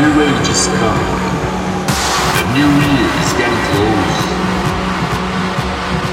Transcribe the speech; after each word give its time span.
new 0.00 0.22
age 0.22 0.48
is 0.48 0.66
coming. 0.80 1.12
The 2.36 2.44
new 2.56 2.70
year 2.88 3.10
is 3.20 3.32
getting 3.36 3.64
close. 3.68 4.18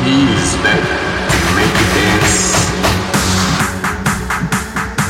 He 0.03 0.27
is 0.35 0.51
back 0.59 0.83
to 1.31 1.37
make 1.55 1.73
you 1.79 1.87
dance. 1.95 2.41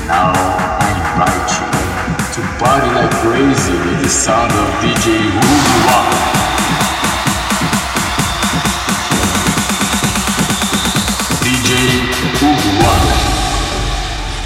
Now 0.05 0.29
I 0.77 0.89
invite 0.93 1.49
you 1.57 1.67
to 2.35 2.41
party 2.61 2.89
like 2.93 3.13
crazy 3.25 3.73
with 3.73 3.99
the 4.03 4.09
sound 4.09 4.51
of 4.51 4.67
DJ 4.81 5.25
Hugo 5.25 6.36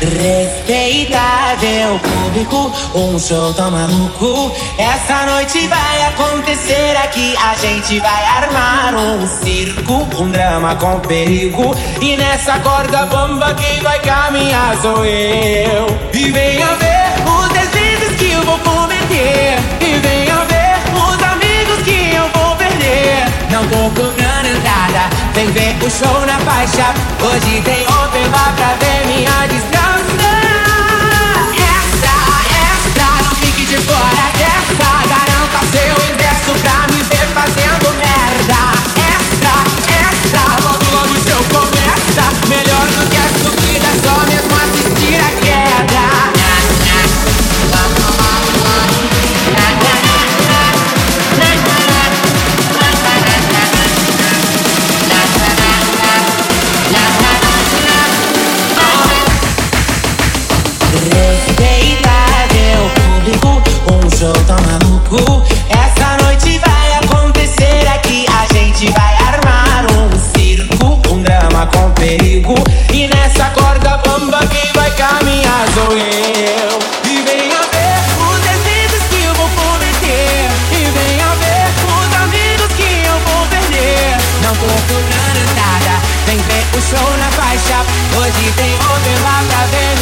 Respeitável 0.02 2.00
público, 2.00 2.74
um 2.96 3.20
show 3.20 3.54
tão 3.54 3.70
maluco. 3.70 4.52
Essa 4.76 5.28
noite 5.28 5.68
vai 5.68 6.06
acontecer 6.08 6.98
aqui. 7.04 7.36
A 7.38 7.54
gente 7.54 8.00
vai 8.00 8.26
armar 8.26 8.96
um 8.96 9.28
circo, 9.28 10.08
um 10.20 10.32
drama 10.32 10.74
com 10.76 11.00
perigo. 11.02 11.76
E 12.02 12.18
nessa 12.18 12.58
corda 12.62 13.06
bomba 13.06 13.54
quem 13.54 13.80
vai 13.82 14.00
caminhar 14.00 14.76
sou 14.82 15.06
eu. 15.06 15.86
E 16.14 16.32
venha 16.32 16.66
ver 16.78 17.14
os 17.24 17.50
deslizes 17.50 18.18
que 18.18 18.32
eu 18.32 18.42
vou 18.42 18.58
cometer. 18.58 19.60
E 19.82 20.00
venha 20.00 20.36
ver 20.46 20.80
os 20.98 21.24
amigos 21.24 21.84
que 21.84 22.16
eu 22.16 22.28
vou 22.30 22.56
perder. 22.56 23.28
Não 23.52 23.68
tô 23.68 24.02
cobrando 24.02 24.48
entrada, 24.48 25.16
vem 25.36 25.52
ver 25.52 25.76
o 25.86 25.90
show 25.92 26.26
na 26.26 26.40
faixa. 26.40 26.92
Hoje 27.24 27.62
tem 27.62 27.84
open 27.84 28.28
bar 28.32 28.52
pra 28.56 28.74
ver 28.80 29.06
minha 29.06 29.48
desgraça. 29.48 29.91
De 33.72 33.78
fora 33.84 34.30
dessa 34.38 34.92
Garanta 35.08 35.60
seu 35.72 36.12
ingresso 36.12 36.52
pra 36.62 36.94
me 36.94 37.02
ver 37.04 37.28
fazendo 37.34 37.94
merda. 37.96 38.74
Extra, 39.16 39.54
extra, 39.88 40.42
logo 40.62 40.84
logo 40.92 41.14
o 41.14 41.24
show 41.24 41.42
começa. 41.58 42.48
Melhor 42.50 42.86
do 42.88 43.10
que 43.10 43.16
a 43.16 43.30
subida, 43.40 43.88
só 44.04 44.20
mesmo 44.28 44.54
assistir 44.58 45.22
a 45.22 45.32
queda 45.40 46.11
E 72.04 73.08
nessa 73.10 73.46
corda 73.52 73.98
bamba 73.98 74.40
quem 74.48 74.74
vai 74.74 74.90
caminhar 74.96 75.68
sou 75.76 75.96
eu. 75.96 76.80
E 77.06 77.22
venha 77.22 77.62
ver 77.70 78.02
os 78.18 78.40
desejos 78.42 79.04
que 79.08 79.24
eu 79.24 79.34
vou 79.36 79.48
cometer. 79.50 80.50
E 80.72 80.84
venha 80.98 81.28
ver 81.36 81.70
os 81.86 82.16
amigos 82.24 82.74
que 82.76 83.06
eu 83.06 83.20
vou 83.20 83.46
perder. 83.46 84.18
Não 84.42 84.56
tô 84.56 84.66
cobrando 84.66 85.46
nada, 85.54 86.02
vem 86.26 86.38
ver 86.38 86.66
o 86.76 86.82
show 86.82 87.18
na 87.20 87.30
faixa. 87.30 87.86
Hoje 88.18 88.52
tem 88.58 88.74
open 88.74 89.20
lá 89.24 89.44
pra 89.48 89.68
ver 89.68 90.01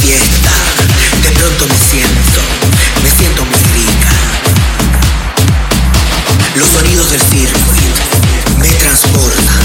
fiesta, 0.00 0.50
de 1.22 1.30
pronto 1.30 1.66
me 1.66 1.78
siento, 1.78 2.40
me 3.02 3.10
siento 3.10 3.44
muy 3.44 3.58
rica. 3.74 4.14
Los 6.56 6.68
sonidos 6.68 7.10
del 7.10 7.20
circuito 7.20 8.02
me 8.58 8.68
transportan 8.68 9.62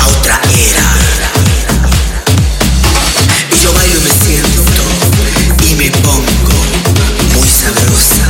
a 0.00 0.06
otra 0.08 0.40
era. 0.48 0.88
Y 3.50 3.62
yo 3.62 3.72
bailo 3.72 3.98
y 3.98 4.02
me 4.02 4.10
siento 4.24 4.82
y 5.68 5.74
me 5.74 5.90
pongo 5.90 6.58
muy 7.34 7.48
sabrosa. 7.48 8.26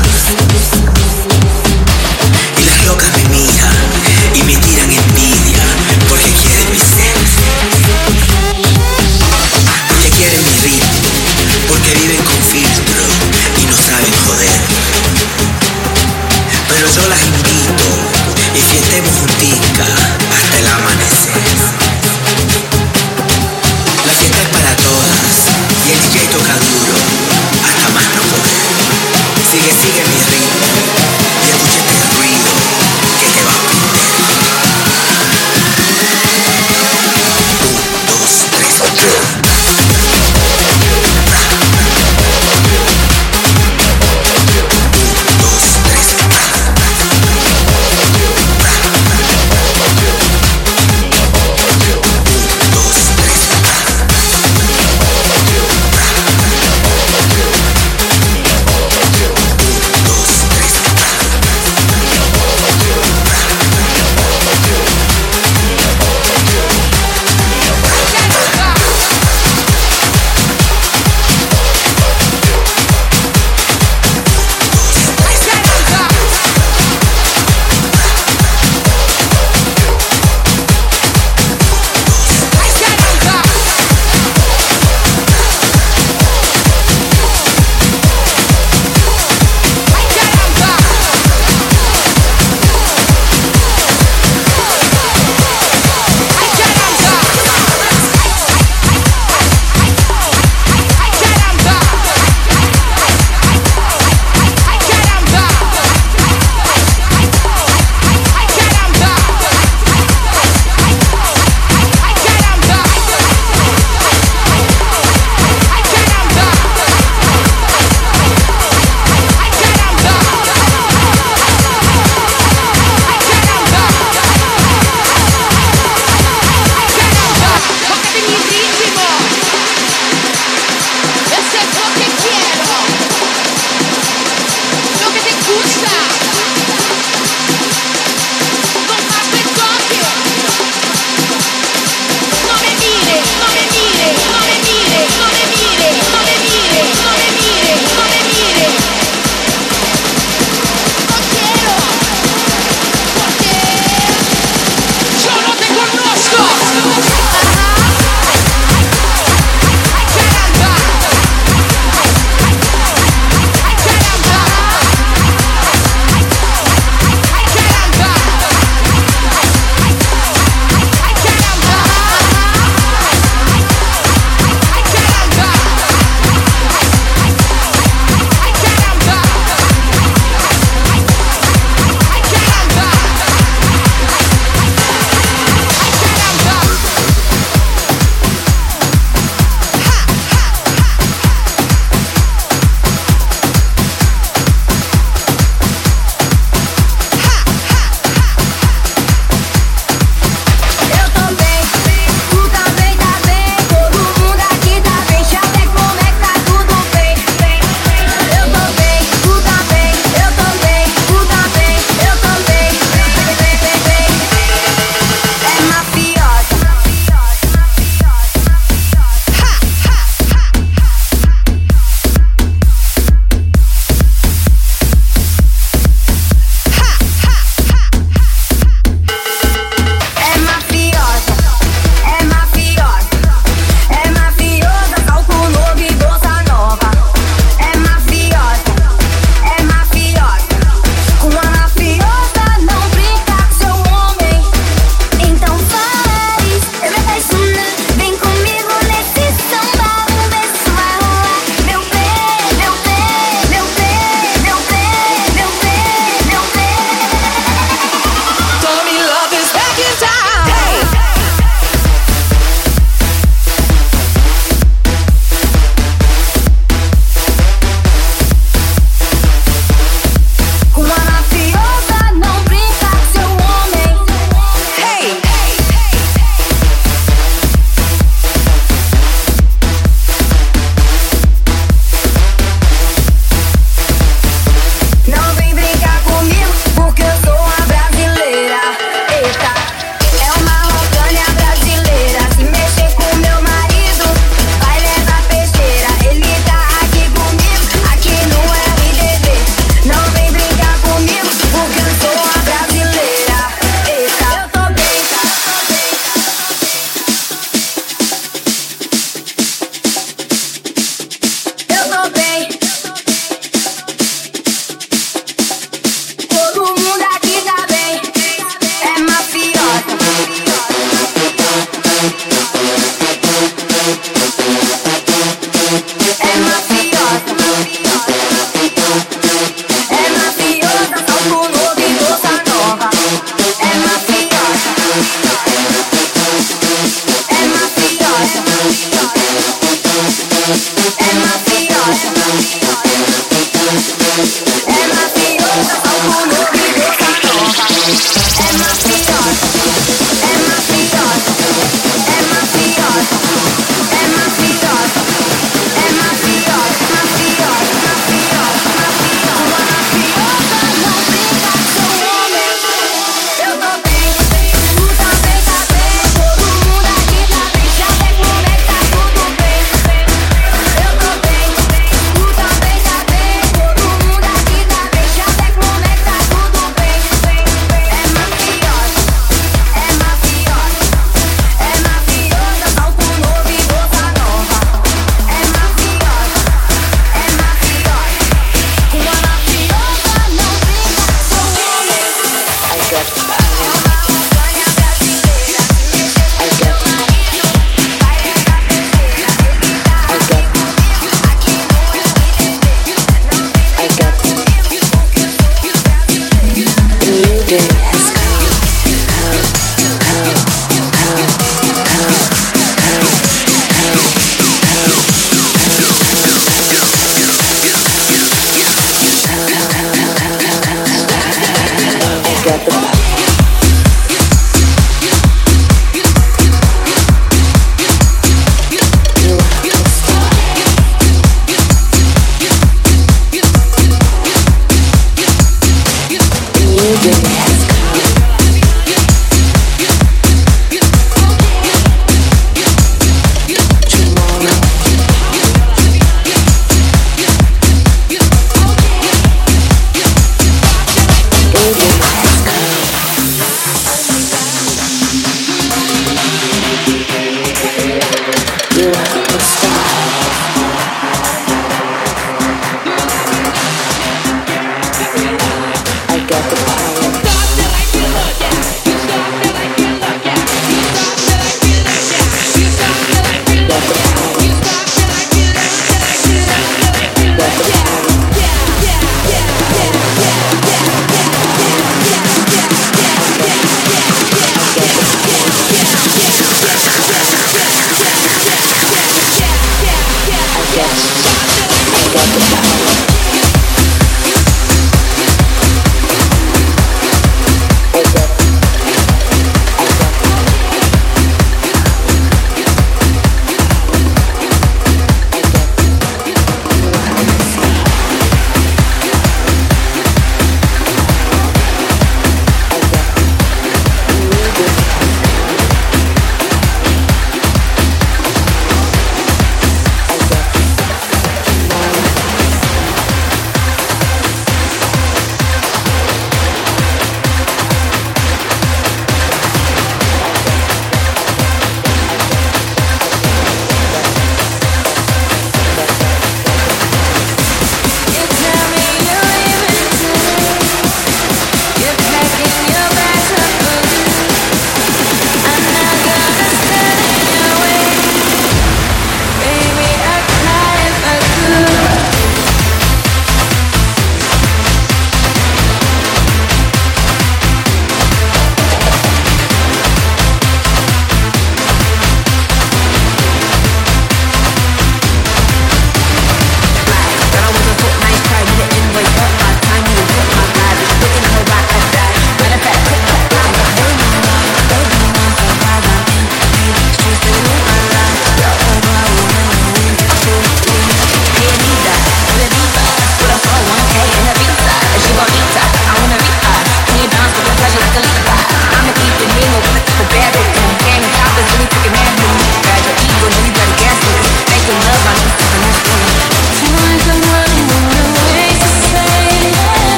Y 2.60 2.64
las 2.64 2.86
locas 2.86 3.10
me 3.16 3.24
miran 3.28 3.86
y 4.34 4.42
me 4.42 4.56
tiran 4.56 4.90
envidia 4.90 5.03
porque 11.74 11.94
viven 11.94 12.22
con 12.22 12.40
filtro 12.52 13.02
y 13.60 13.66
no 13.66 13.76
saben 13.76 14.14
joder. 14.26 14.60
Pero 16.68 16.86
yo 16.86 17.08
las 17.08 17.20
invito 17.26 17.88
y 18.54 18.60
fiestemos 18.60 19.10
junticas 19.18 19.90
hasta 20.30 20.58
el 20.58 20.66
amanecer. 20.68 21.58
La 24.06 24.12
fiesta 24.12 24.42
es 24.42 24.48
para 24.54 24.76
todas 24.76 25.34
y 25.86 25.92
el 25.92 26.00
DJ 26.02 26.16
toca 26.30 26.54
duro 26.62 26.96
hasta 27.66 27.88
más 27.90 28.06
no 28.14 28.22
poder. 28.30 28.62
Sigue, 29.50 29.72
sigue 29.74 30.02
mi 30.06 30.18
ritmo. 30.30 30.43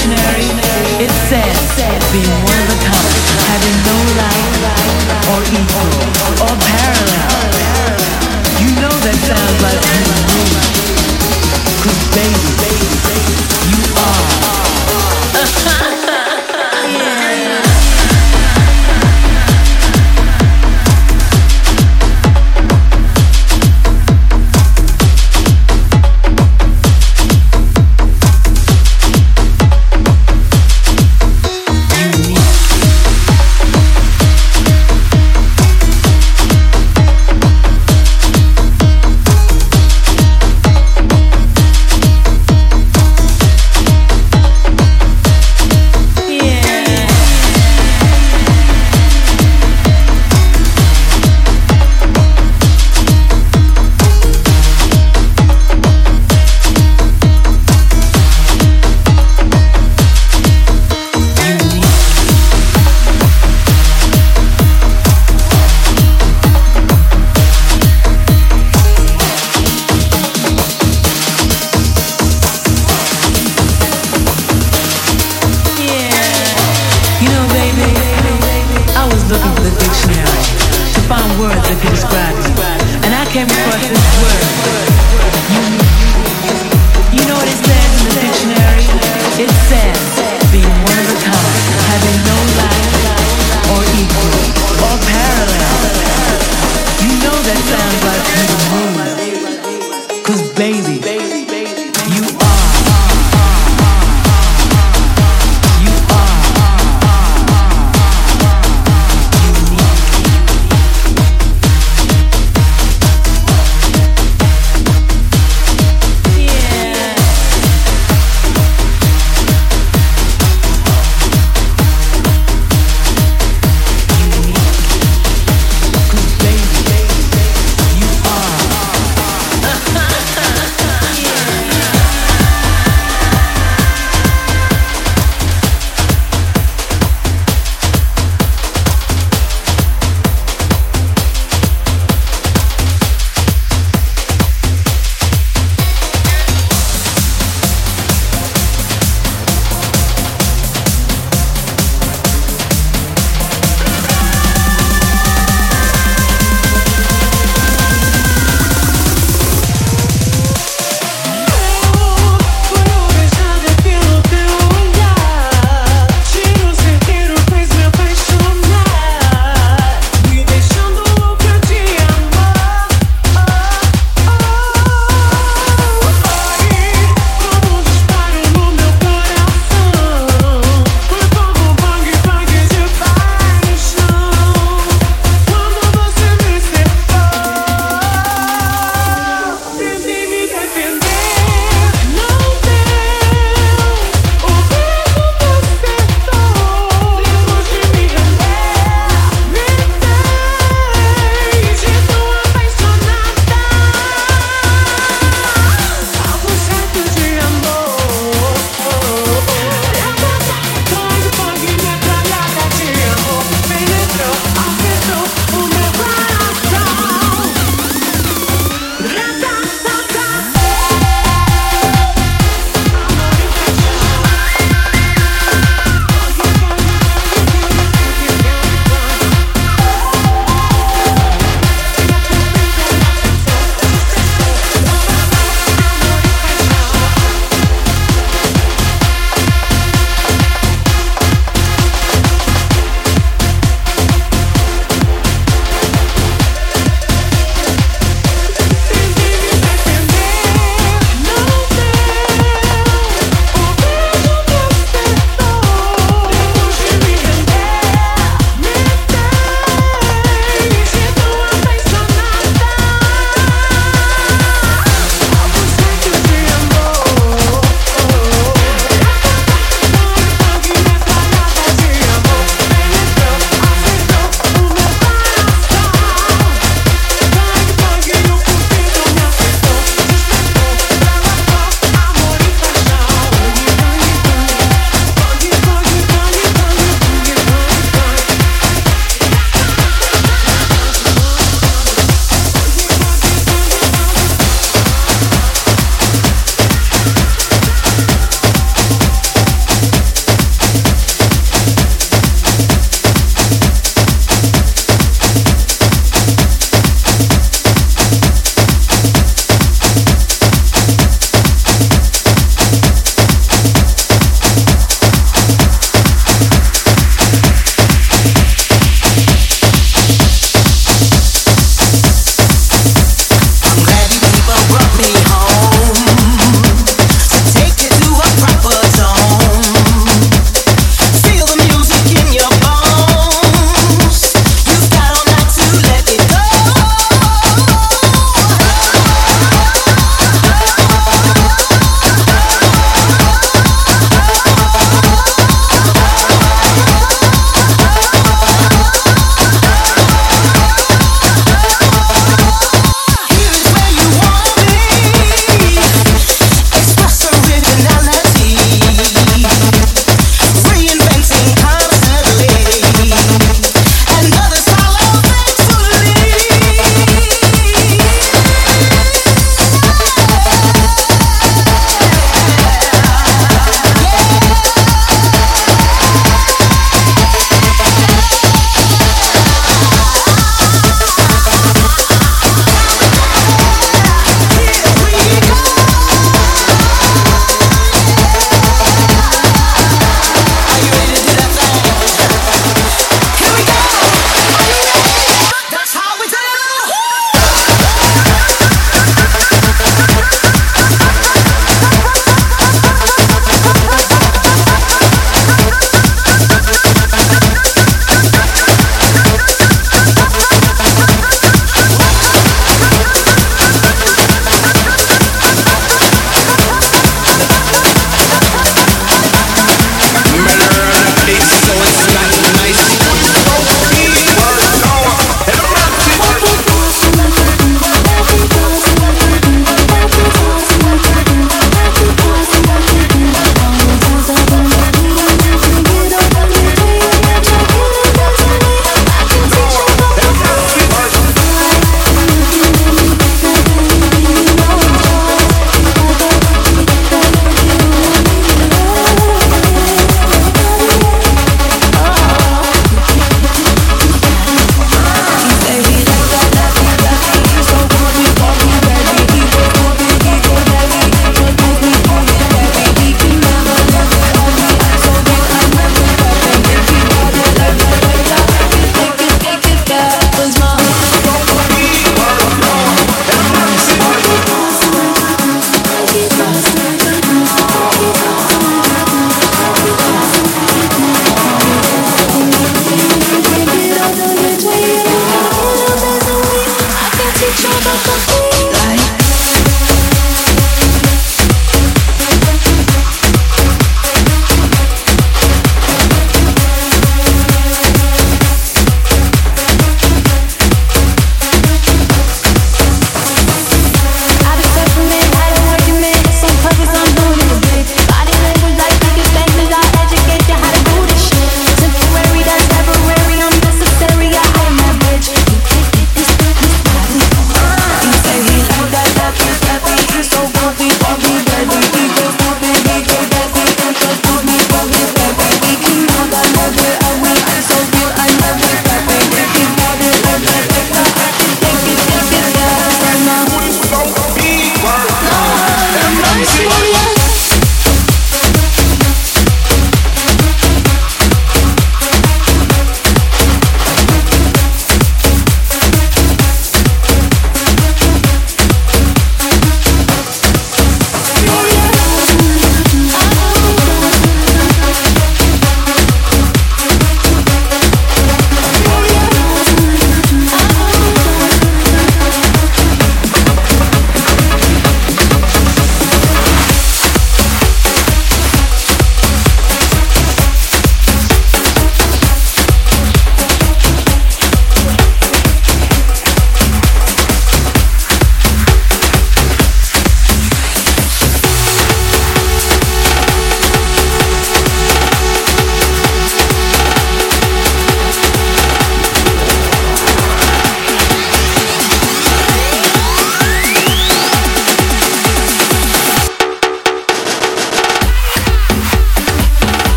dictionary, 0.00 0.48
it 1.04 1.10
says 1.28 2.12
being 2.12 2.30
one 2.44 2.58
of 2.58 2.68
a 2.70 2.78
kind, 2.84 3.20
having 3.52 3.76
no 3.84 3.96
life 4.16 4.60
or 5.28 5.40
equal 5.52 6.46
or 6.46 6.56
parallel. 6.56 7.59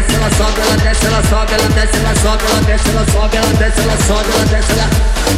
Desce, 0.00 0.14
ela 0.14 0.30
sobe, 0.30 0.60
ela 0.60 0.76
desce, 0.76 1.06
ela 1.06 1.22
sobe, 1.24 1.52
ela 1.54 1.68
desce, 1.70 1.98
ela 1.98 2.14
sobe, 2.14 2.44
ela 2.44 2.60
desce, 2.62 2.88
ela 2.88 3.04
sobe, 3.06 3.36
ela 3.36 4.44
desce, 4.46 4.72
ela 4.72 4.88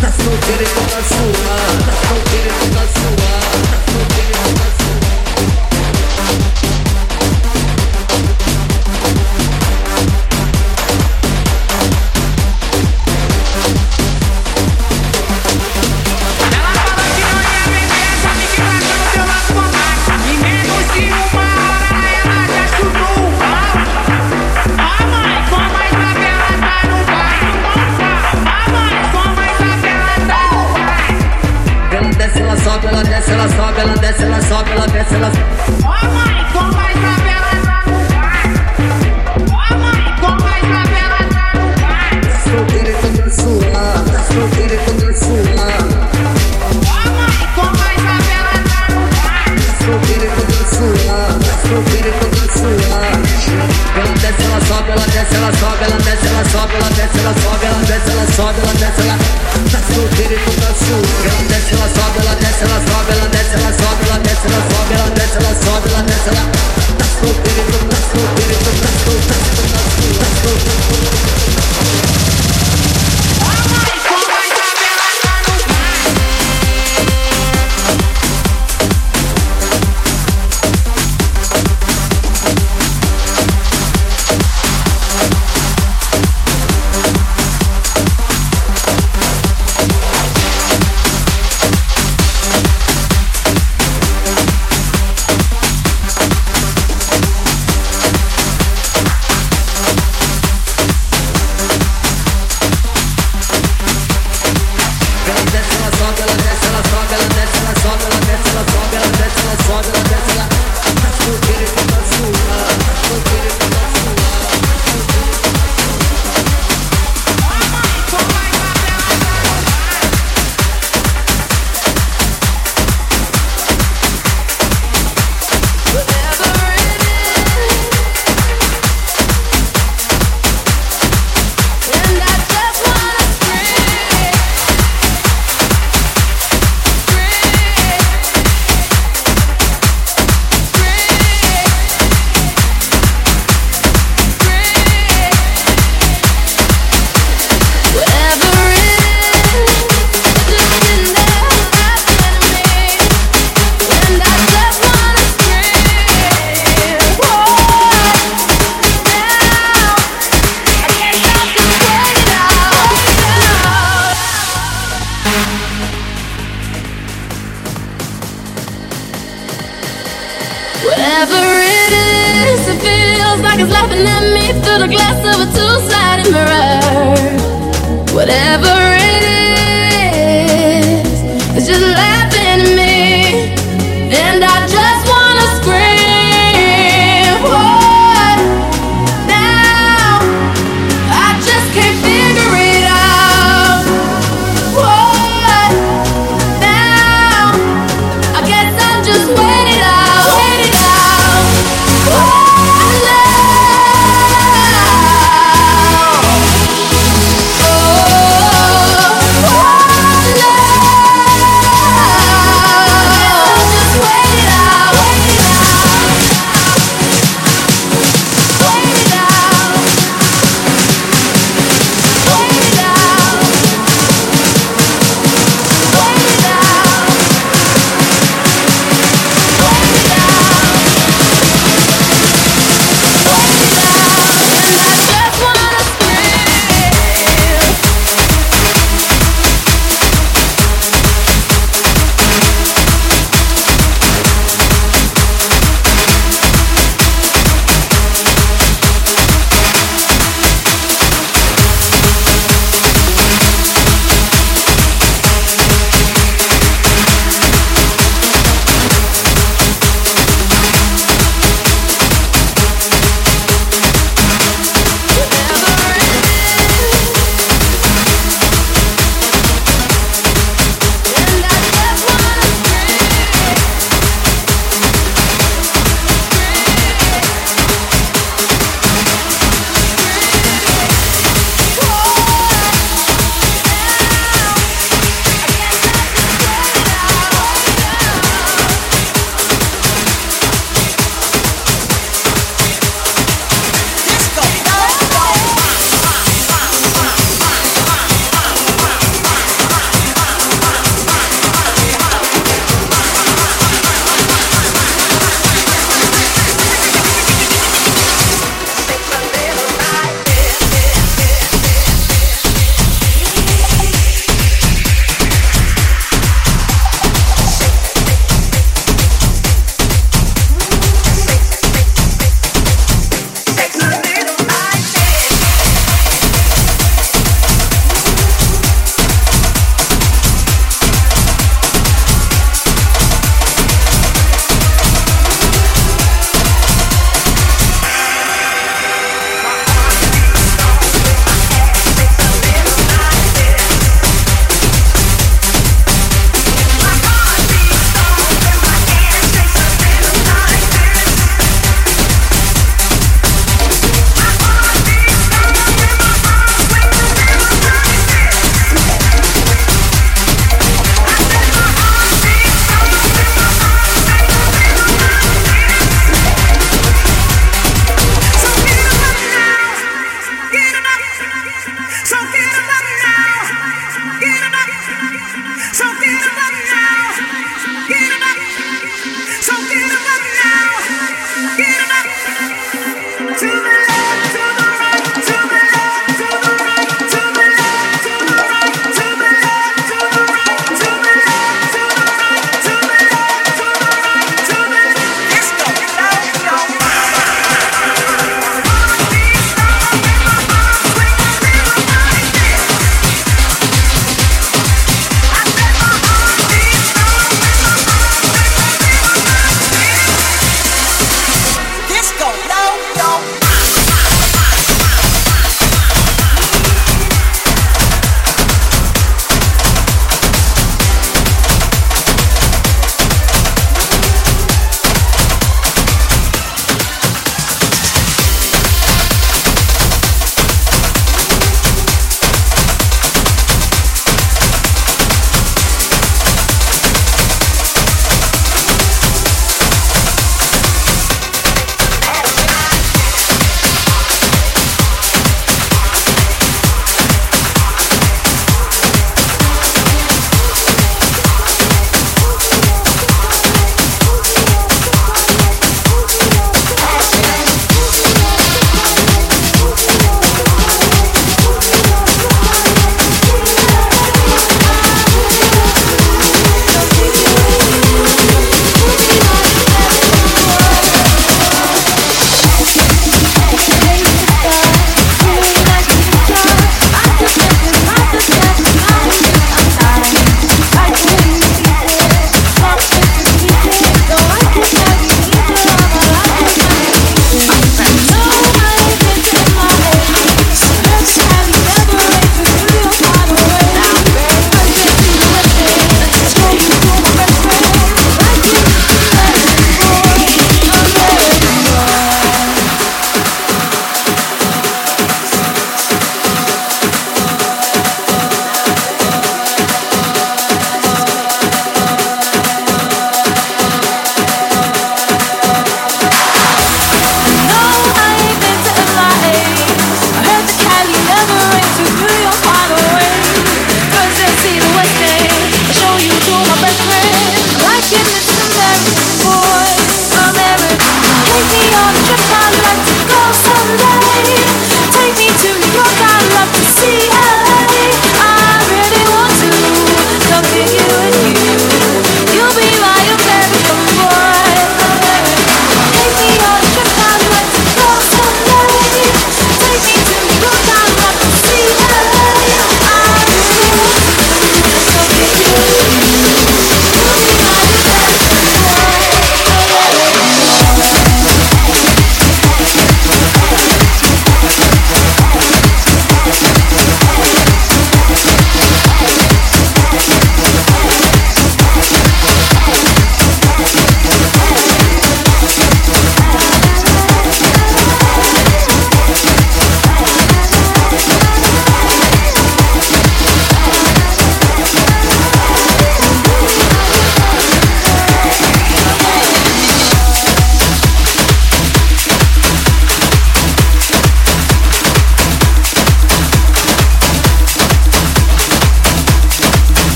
tá 0.00 0.10
solteira 0.12 0.62
e 0.62 0.66
toda 0.66 1.02
sua, 1.02 1.56
tá 1.84 1.92
solteira 2.08 2.48
e 2.48 2.52
sua, 2.56 2.80
tá 2.80 3.78
solteira 3.92 4.32
e 4.32 4.50
sua. 4.50 4.66
ela 33.80 33.94
desce, 33.96 34.22
ela 34.22 34.40
sobe, 34.42 34.70
ela 34.70 34.86
desce, 34.86 35.14
ela 35.14 35.30
sobe. 35.30 35.65
ela 54.96 55.06
desce, 55.08 55.34
ela 55.36 55.52
sobe, 55.52 55.84
ela 55.84 55.98
desce, 55.98 56.26
ela 56.26 56.44
sobe, 56.50 56.74
ela 56.74 56.88
desce, 56.90 57.18
ela 57.18 57.34
sobe, 57.42 57.66
ela 57.66 57.80
desce, 57.84 58.10
ela 58.10 58.26
sobe, 58.32 58.60
ela 58.60 58.72
desce, 58.72 59.00
ela 59.02 59.18
tá 59.70 59.80
solteira 59.92 60.40
tá 60.56 60.72
solteira. 60.72 61.28
Ela 61.28 61.42
desce, 61.52 61.74
ela 61.74 61.88
sobe, 61.96 62.16
ela 62.20 62.34
desce, 62.36 62.64
ela 62.64 62.80
sobe, 62.80 63.10
ela 63.12 63.28
desce, 63.28 63.54
ela 63.56 63.72
sobe, 63.76 64.02
ela 64.08 64.18
desce, 64.18 64.46
ela 64.46 64.62
sobe, 64.72 64.94
ela 64.94 65.10
desce, 65.10 65.36
ela 65.36 65.52
sobe, 65.64 65.88
ela 65.88 66.02
desce, 66.02 66.28
ela 66.28 66.44
tá 66.96 67.04
solteira 67.20 67.60
e 67.60 67.72
não 67.72 67.84
tá 67.88 67.98
solteira, 68.10 68.56
não 68.64 68.72
tá 68.80 68.90
solteira, 69.04 69.44
tá 69.68 70.28
solteira. 70.40 70.76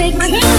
Six. 0.00 0.49